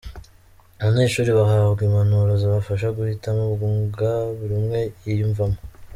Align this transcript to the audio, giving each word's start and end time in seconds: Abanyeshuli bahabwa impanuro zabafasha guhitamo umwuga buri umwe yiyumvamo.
Abanyeshuli 0.81 1.29
bahabwa 1.39 1.81
impanuro 1.87 2.31
zabafasha 2.41 2.95
guhitamo 2.97 3.43
umwuga 3.55 4.09
buri 4.37 4.53
umwe 4.59 4.79
yiyumvamo. 5.05 5.59